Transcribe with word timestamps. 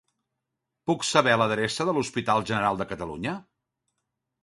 Puc 0.91 1.05
saber 1.09 1.35
l'adreça 1.43 1.89
de 1.91 1.95
l'Hospital 1.99 2.49
General 2.53 2.83
de 2.83 2.91
Catalunya? 2.95 3.39